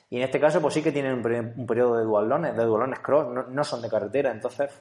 [0.09, 3.27] Y en este caso, pues sí que tienen un, periodo de dualones, de dualones cross,
[3.47, 4.71] no, son de carretera, entonces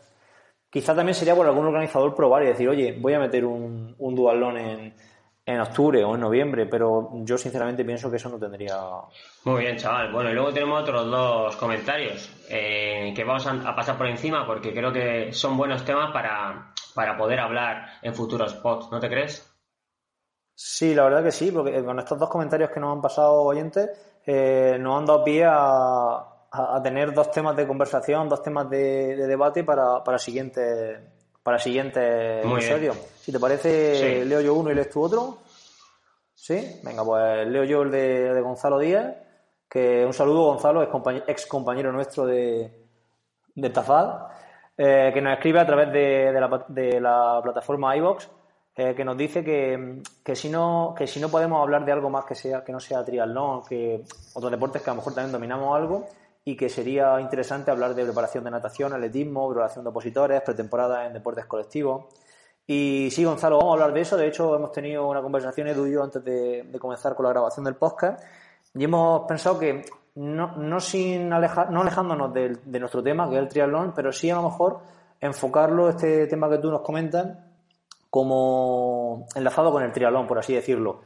[0.71, 4.15] quizá también sería por algún organizador probar y decir, oye, voy a meter un, un
[4.15, 4.95] dualón en
[5.55, 8.77] en octubre o en noviembre, pero yo sinceramente pienso que eso no tendría.
[9.45, 10.13] Muy bien, chaval.
[10.13, 14.73] Bueno, y luego tenemos otros dos comentarios eh, que vamos a, pasar por encima porque
[14.73, 19.47] creo que son buenos temas para, para poder hablar en futuros spots, ¿no te crees?
[20.55, 23.91] Sí, la verdad que sí, porque con estos dos comentarios que nos han pasado oyentes,
[24.27, 29.17] eh, nos han dado pie a, a, tener dos temas de conversación, dos temas de,
[29.17, 30.99] debate para, para siguientes
[31.43, 32.95] para el siguiente episodio.
[33.21, 35.39] Si te parece, leo yo uno y lees tú otro.
[36.35, 36.81] ¿Sí?
[36.83, 39.15] Venga, pues leo yo el de, Gonzalo Díaz,
[39.69, 40.83] que un saludo, Gonzalo,
[41.27, 42.87] ex compañero nuestro de,
[43.55, 44.29] de Tafad,
[44.77, 48.29] eh, que nos escribe a través de, la, de la, plataforma iVox,
[48.75, 52.09] eh, que nos dice que, que, si no, que si no podemos hablar de algo
[52.09, 55.33] más que, sea, que no sea triatlón, que otros deportes que a lo mejor también
[55.33, 56.07] dominamos algo,
[56.45, 61.13] y que sería interesante hablar de preparación de natación, atletismo, preparación de opositores, pretemporada en
[61.13, 62.07] deportes colectivos.
[62.67, 64.17] Y sí, Gonzalo, vamos a hablar de eso.
[64.17, 67.65] De hecho, hemos tenido una conversación, Edu y yo, antes de, comenzar con la grabación
[67.65, 68.23] del podcast,
[68.75, 73.37] y hemos pensado que no, no sin alejar, no alejándonos de, de, nuestro tema, que
[73.37, 74.81] es el triatlón, pero sí a lo mejor
[75.21, 77.39] enfocarlo, este tema que tú nos comentas,
[78.09, 81.01] como enlazado con el triatlón, por así decirlo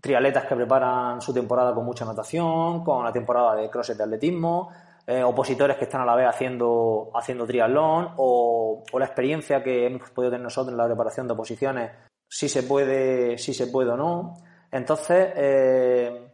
[0.00, 4.70] triatletas que preparan su temporada con mucha natación, con la temporada de crosses de atletismo,
[5.06, 10.10] eh, opositores que están a la vez haciendo, haciendo triatlón o, la experiencia que hemos
[10.10, 11.90] podido tener nosotros en la preparación de oposiciones,
[12.28, 14.34] si se puede, si se puede o no.
[14.70, 16.28] Entonces, eh,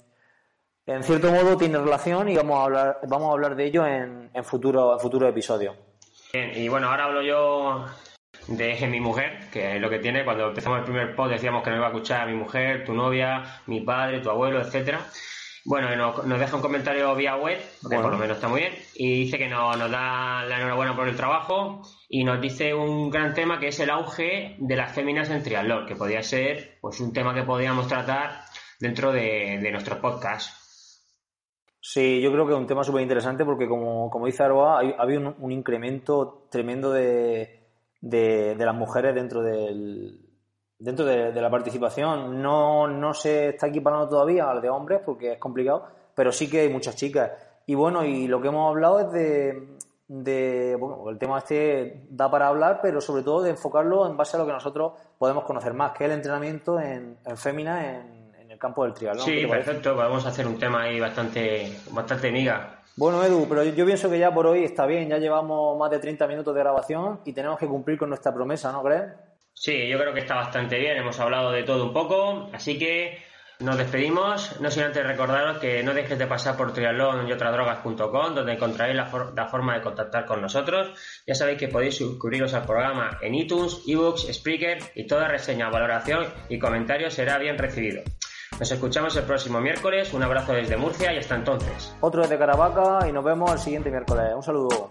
[0.86, 4.30] en cierto modo tiene relación y vamos a hablar, vamos a hablar de ello en,
[4.32, 5.74] en futuro, en futuro episodio.
[6.32, 7.86] Bien, y bueno, ahora hablo yo
[8.48, 10.24] de mi mujer, que es lo que tiene.
[10.24, 12.94] Cuando empezamos el primer post decíamos que no iba a escuchar a mi mujer, tu
[12.94, 15.00] novia, mi padre, tu abuelo, etcétera.
[15.64, 18.72] Bueno, nos, nos, deja un comentario vía web, que por lo menos está muy bien,
[18.94, 23.10] y dice que nos, nos da la enhorabuena por el trabajo y nos dice un
[23.10, 27.00] gran tema que es el auge de las féminas en triatlón, que podría ser pues
[27.00, 28.44] un tema que podríamos tratar
[28.80, 30.58] dentro de, de nuestros podcasts.
[31.80, 35.02] Sí, yo creo que es un tema súper interesante porque, como, como dice Aroa, ha
[35.02, 37.67] habido un, incremento tremendo de,
[38.00, 40.20] de, las mujeres dentro del
[40.78, 42.40] dentro de, la participación.
[42.40, 46.60] No, no se está equiparando todavía al de hombres porque es complicado, pero sí que
[46.60, 47.32] hay muchas chicas.
[47.66, 49.76] Y bueno, y lo que hemos hablado es de,
[50.08, 54.36] de bueno, el tema este da para hablar, pero sobre todo de enfocarlo en base
[54.36, 58.18] a lo que nosotros podemos conocer más, que es el entrenamiento en, en fémina en,
[58.50, 59.26] el campo del triatlón.
[59.26, 62.77] Sí, perfecto, podemos hacer un tema ahí bastante, bastante miga.
[62.98, 66.00] Bueno, Edu, pero yo pienso que ya por hoy está bien, ya llevamos más de
[66.00, 69.04] 30 minutos de grabación y tenemos que cumplir con nuestra promesa, ¿no crees?
[69.54, 73.18] Sí, yo creo que está bastante bien, hemos hablado de todo un poco, así que
[73.60, 78.52] nos despedimos, no sin antes recordaros que no dejes de pasar por triatlón y donde
[78.52, 80.90] encontraréis la, forma de contactar con nosotros.
[81.24, 86.26] Ya sabéis que podéis suscribiros al programa en iTunes, ebooks, Spreaker y toda reseña, valoración
[86.48, 88.02] y comentario será bien recibido.
[88.58, 91.94] Nos escuchamos el próximo miércoles, un abrazo desde Murcia y hasta entonces.
[92.00, 94.32] Otro desde Caravaca y nos vemos el siguiente miércoles.
[94.34, 94.90] Un saludo.